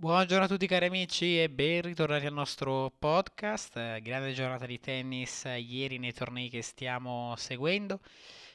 [0.00, 4.00] Buongiorno a tutti cari amici e ben ritornati al nostro podcast.
[4.00, 8.00] Grande giornata di tennis ieri nei tornei che stiamo seguendo.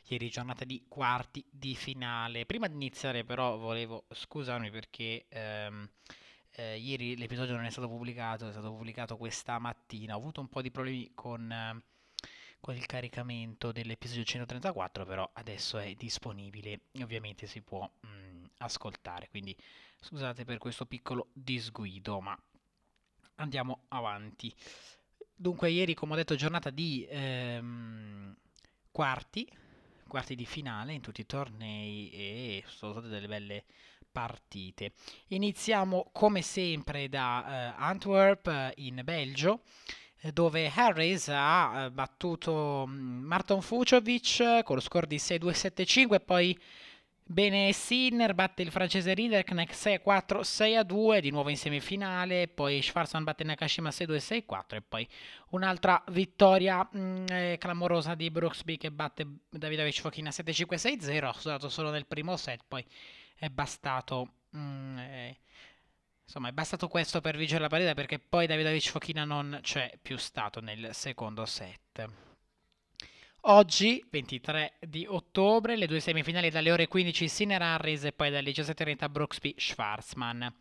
[0.07, 2.47] Ieri giornata di quarti di finale.
[2.47, 5.87] Prima di iniziare però volevo scusarmi perché ehm,
[6.55, 10.15] eh, ieri l'episodio non è stato pubblicato, è stato pubblicato questa mattina.
[10.15, 11.79] Ho avuto un po' di problemi con, eh,
[12.59, 17.87] con il caricamento dell'episodio 134, però adesso è disponibile ovviamente si può
[18.65, 19.29] ascoltare.
[19.29, 19.55] Quindi
[20.05, 22.37] Scusate per questo piccolo disguido, ma
[23.37, 24.53] andiamo avanti.
[25.33, 28.35] Dunque, ieri, come ho detto, giornata di ehm,
[28.91, 29.51] quarti,
[30.07, 33.65] quarti di finale in tutti i tornei e sono state delle belle
[34.11, 34.93] partite.
[35.29, 39.63] Iniziamo come sempre da uh, Antwerp in Belgio
[40.21, 46.19] eh, dove Harris ha eh, battuto mm, Marton Fucovic con lo score di 6-2-7-5 e
[46.19, 46.59] poi
[47.27, 53.43] Bene, Sinner batte il francese Riederknecht 6-4, 6-2, di nuovo in semifinale, poi Schwarzman batte
[53.43, 55.07] Nakashima 6-2, 6-4 e poi
[55.49, 61.33] un'altra vittoria mh, mm, eh, clamorosa di Brooksby che batte Davidovic Fokina 7-5, 6-0, ha
[61.33, 62.85] sudato solo nel primo set, poi
[63.35, 64.33] è bastato...
[64.51, 65.37] Mh, mm, eh,
[66.23, 70.17] insomma, è bastato questo per vincere la partita perché poi Davidovic Fokina non c'è più
[70.17, 72.07] stato nel secondo set.
[73.47, 78.49] Oggi, 23 di ottobre, le due semifinali dalle ore 15 Sinner Harris e poi dalle
[78.49, 80.51] 17.30 Brooksby Schwarzman.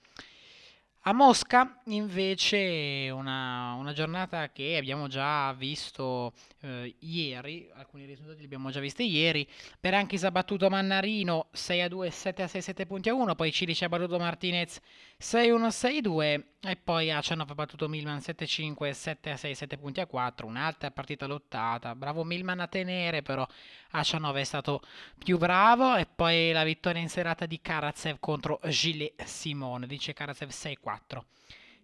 [1.06, 8.46] A Mosca invece una, una, giornata che abbiamo già visto eh, ieri, alcuni risultati li
[8.46, 9.46] abbiamo già visti ieri,
[9.78, 13.52] Berankis ha battuto Mannarino 6 a 2, 7 a 6, 7 punti a 1, poi
[13.52, 14.80] Cilici ha battuto Martinez
[15.18, 18.92] 6 a 1, 6 a 2 e poi Acianov ha battuto Milman 7 a 5,
[18.94, 23.46] 7 a 6, 7 punti a 4, un'altra partita lottata, bravo Milman a tenere però
[23.90, 24.80] Acianov è stato
[25.22, 30.48] più bravo e poi la vittoria in serata di Karatsev contro Gilles Simone, dice Karatsev
[30.48, 31.24] 6 a 4.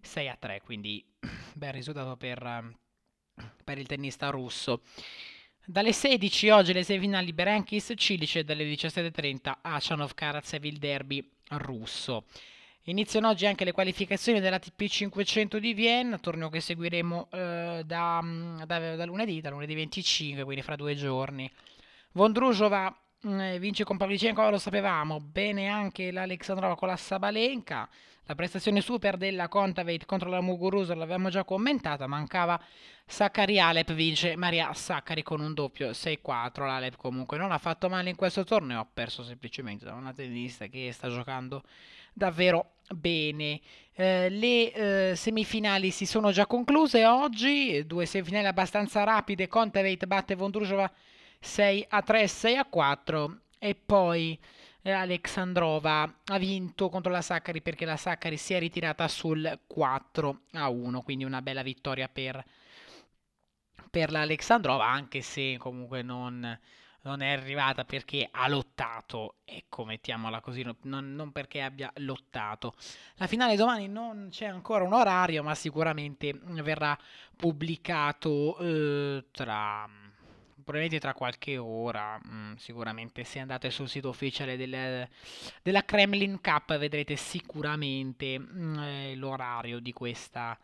[0.01, 1.05] 6 a 3, quindi
[1.53, 2.73] bel risultato per,
[3.63, 4.81] per il tennista russo.
[5.63, 12.25] Dalle 16 oggi le semifinali Berankis Cilice dalle 17.30 Achanov Karatsev il derby russo.
[12.85, 18.21] Iniziano oggi anche le qualificazioni dell'ATP 500 di Vienna, torneo che seguiremo eh, da,
[18.65, 21.49] da, da, lunedì, da lunedì 25, quindi fra due giorni.
[22.13, 27.87] Vondrusova eh, vince con Pavlicenko, lo sapevamo, bene anche l'Alexandrova con la Sabalenka.
[28.25, 32.59] La prestazione super della Contaveit contro la Muguruza l'avevamo già commentata, mancava
[33.05, 36.65] Saccari Alep, vince Maria Saccari con un doppio 6-4.
[36.65, 40.67] L'Alep comunque non ha fatto male in questo torneo, ha perso semplicemente da una tennista
[40.67, 41.63] che sta giocando
[42.13, 43.59] davvero bene.
[43.93, 44.71] Eh, le
[45.11, 50.89] eh, semifinali si sono già concluse oggi, due semifinali abbastanza rapide, Contaveit batte Vondrusova
[51.41, 54.39] 6 a 3, 6 a 4 e poi
[54.83, 60.41] eh, Alexandrova ha vinto contro la Saccari perché la Saccari si è ritirata sul 4
[60.53, 62.43] a 1, quindi una bella vittoria per,
[63.89, 66.59] per l'Alexandrova, anche se comunque non,
[67.01, 72.73] non, è arrivata perché ha lottato, ecco, mettiamola così, non, non, perché abbia lottato.
[73.15, 76.97] La finale domani non c'è ancora un orario, ma sicuramente verrà
[77.35, 79.87] pubblicato eh, tra
[80.71, 85.07] probabilmente tra qualche ora, mh, mm, sicuramente se andate sul sito ufficiale del,
[85.61, 90.57] della Kremlin Cup vedrete sicuramente mh, mm, eh, l'orario di questa,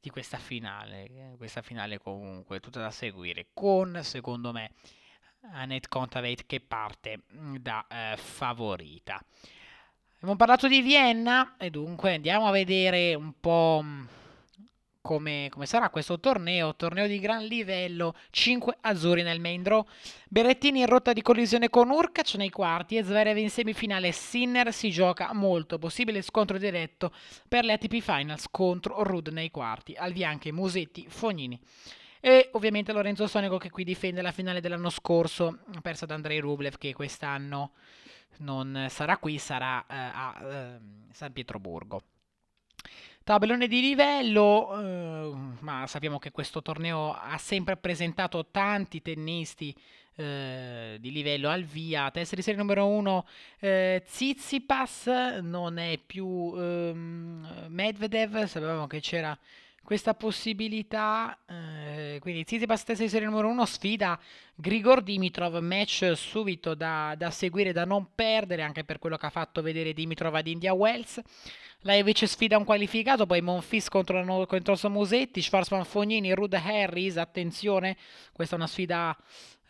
[0.00, 4.72] di questa finale, questa finale comunque tutta da seguire, con secondo me
[5.52, 9.24] Annette Contaveit che parte mm, da eh, favorita.
[10.16, 13.84] Abbiamo parlato di Vienna e dunque andiamo a vedere un po'
[15.02, 19.84] come, come, sarà questo torneo, torneo di gran livello, 5 azzurri nel main draw,
[20.28, 24.90] Berrettini in rotta di collisione con Urkac nei quarti e Zverev in semifinale, Sinner si
[24.90, 27.12] gioca molto, possibile scontro diretto
[27.46, 31.60] per le ATP Finals contro Rud nei quarti, al via anche Musetti, Fognini.
[32.20, 36.78] E ovviamente Lorenzo Sonico che qui difende la finale dell'anno scorso, persa da Andrei Rublev
[36.78, 37.72] che quest'anno
[38.38, 40.78] non sarà qui, sarà eh, a eh,
[41.10, 42.02] San Pietroburgo.
[43.24, 49.72] Tabellone di livello, eh, ma sappiamo che questo torneo ha sempre presentato tanti tennisti
[50.16, 52.10] eh, di livello al via.
[52.10, 53.26] Testa di serie numero 1
[53.60, 55.06] eh, Tsitsipas,
[55.40, 59.38] non è più ehm, Medvedev, sapevamo che c'era
[59.82, 61.38] questa possibilità.
[61.46, 64.18] Eh, quindi Tsitsipas testa di serie numero 1 sfida
[64.54, 69.30] Grigor Dimitrov, match subito da, da, seguire, da non perdere, anche per quello che ha
[69.30, 71.20] fatto vedere Dimitrov ad India Wells.
[71.80, 77.96] Lajovic sfida un qualificato, poi Monfils contro, contro Musetti, Schwarzman Fognini, Rud Harris, attenzione,
[78.32, 79.16] questa è una sfida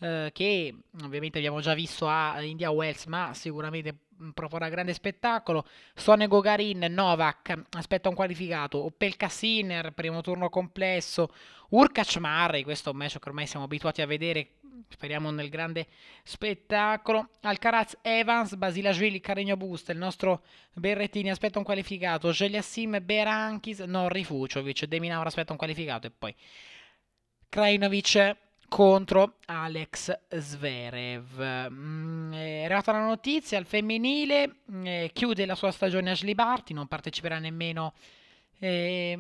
[0.01, 3.97] eh, che ovviamente abbiamo già visto a India Wells, ma sicuramente
[4.35, 5.67] proporrà grande spettacolo.
[5.95, 8.85] Sone Gogarin, Novak, aspetta un qualificato.
[8.85, 11.33] Opelka Sinner, primo turno complesso.
[11.71, 14.57] Urkac Marri, questo è un match che ormai siamo abituati a vedere,
[14.89, 15.87] speriamo nel grande
[16.23, 17.31] spettacolo.
[17.41, 20.43] Alcaraz Evans, Basilashvili, Carregno Busta, il nostro
[20.75, 22.31] Berrettini aspetta un qualificato.
[22.31, 26.35] Geliassim, Berankis, Norri Fuciovic, Deminaur aspetta un qualificato e poi
[27.49, 28.37] Krajinovic
[28.73, 31.69] contro Alex Zverev.
[31.71, 36.73] Mm, è arrivata la notizia al femminile, mm, eh, chiude la sua stagione Ashley Barty,
[36.73, 37.93] non parteciperà nemmeno...
[38.59, 39.19] Eh,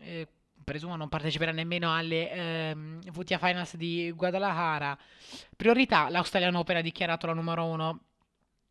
[0.00, 0.28] eh,
[0.64, 4.96] presumo non parteciperà nemmeno alle ehm, VTA Finals di Guadalajara.
[5.54, 8.00] Priorità, l'Australian Open ha dichiarato la numero uno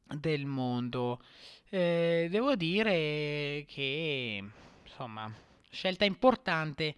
[0.06, 1.22] del mondo.
[1.70, 4.44] Eh, devo dire che,
[4.84, 5.32] insomma,
[5.70, 6.96] scelta importante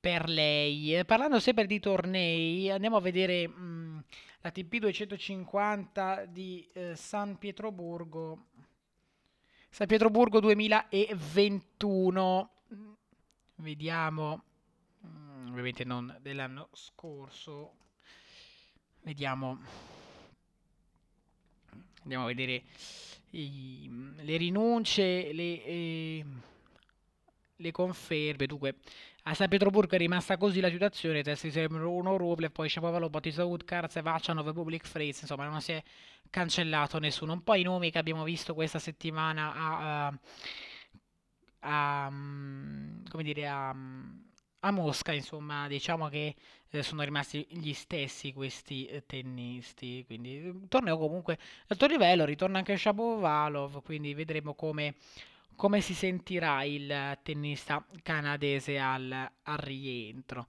[0.00, 1.04] per lei.
[1.04, 3.98] Parlando sempre di tornei, andiamo a vedere mh, mm,
[4.40, 8.46] la TP 250 di eh, San Pietroburgo.
[9.68, 12.50] San Pietroburgo 2021.
[13.56, 14.44] Vediamo,
[15.06, 17.74] mm, ovviamente non dell'anno scorso.
[19.02, 19.58] Vediamo.
[22.02, 22.62] Andiamo a vedere
[23.32, 26.24] i, le rinunce, le, eh,
[27.60, 28.46] le conferme.
[28.46, 28.76] Dunque,
[29.24, 33.44] a San Pietroburgo è rimasta così la situazione, testi sembrano uno Rublev, poi Shapovalov, Batista
[33.44, 35.82] Woodcars, Vachanov, Public Fritz, insomma non si è
[36.30, 37.32] cancellato nessuno.
[37.34, 40.18] Un po' i nomi che abbiamo visto questa settimana a, a,
[42.06, 43.74] a come dire, a,
[44.60, 46.34] a, Mosca, insomma, diciamo che
[46.70, 52.58] eh, sono rimasti gli stessi questi eh, tennisti, quindi il torneo comunque alto livello, ritorna
[52.58, 54.94] anche Shapovalov, quindi vedremo come
[55.60, 60.46] come si sentirà il tennista canadese al, al rientro.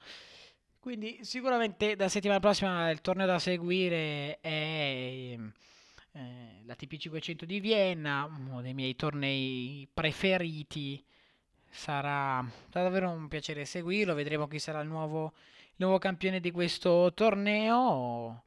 [0.79, 5.39] Quindi sicuramente la settimana prossima il torneo da seguire è eh,
[6.63, 11.03] la TP500 di Vienna, uno dei miei tornei preferiti.
[11.69, 15.33] Sarà, sarà davvero un piacere seguirlo, vedremo chi sarà il nuovo,
[15.71, 18.45] il nuovo campione di questo torneo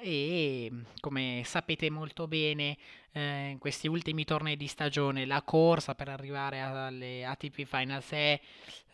[0.00, 0.70] e
[1.00, 2.76] come sapete molto bene
[3.12, 8.40] eh, in questi ultimi tornei di stagione la corsa per arrivare alle ATP Finals è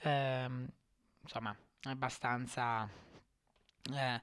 [0.02, 0.68] ehm,
[1.22, 2.88] insomma abbastanza
[3.92, 4.20] eh,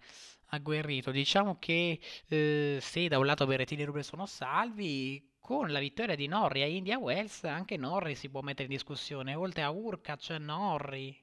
[0.47, 1.11] agguerrito.
[1.11, 6.15] Diciamo che eh, se da un lato Berrettini e Rubel sono salvi con la vittoria
[6.15, 9.35] di Norri a India Wells anche Norri si può mettere in discussione.
[9.35, 11.17] Oltre a Urkac, Norri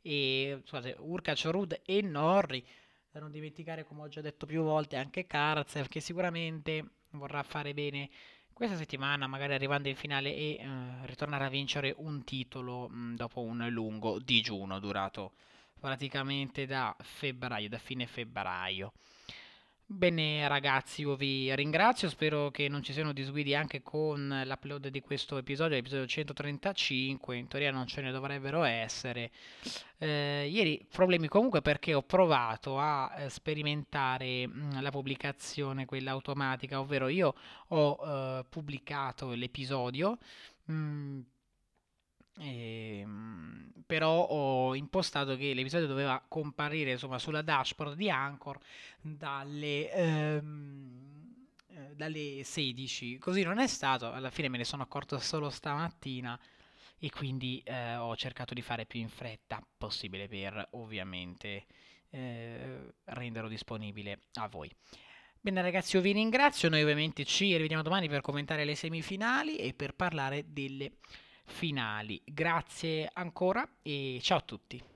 [0.00, 2.64] e scusate, Urkac, Rud e Norri
[3.14, 7.72] da non dimenticare, come ho già detto più volte, anche Karatsev che sicuramente vorrà fare
[7.72, 8.10] bene
[8.52, 13.14] questa settimana, magari arrivando in finale e eh, ritornare a vincere un titolo mh, mm,
[13.14, 15.34] dopo un lungo digiuno durato
[15.78, 18.92] praticamente da febbraio, da fine febbraio.
[19.86, 25.02] Bene ragazzi, io vi ringrazio, spero che non ci siano disguidi anche con l'upload di
[25.02, 29.30] questo episodio, l'episodio 135, in teoria non ce ne dovrebbero essere.
[29.98, 36.12] Eh, ieri problemi comunque perché ho provato a eh, sperimentare mh, mm, la pubblicazione, quella
[36.12, 37.34] automatica, ovvero io
[37.68, 40.16] ho eh, pubblicato l'episodio.
[40.64, 41.20] Mh, mm,
[42.38, 48.58] e, ehm, però ho impostato che l'episodio doveva comparire insomma, sulla dashboard di Anchor
[49.00, 53.18] dalle, ehm, eh, dalle 16.
[53.18, 56.38] Così non è stato, alla fine me ne sono accorto solo stamattina
[56.98, 61.66] e quindi eh, ho cercato di fare più in fretta possibile per ovviamente
[62.10, 64.70] eh, renderlo disponibile a voi.
[65.40, 69.74] Bene ragazzi, io vi ringrazio, noi ovviamente ci rivediamo domani per commentare le semifinali e
[69.74, 70.92] per parlare delle
[71.44, 72.20] finali.
[72.24, 74.93] Grazie ancora e ciao a tutti.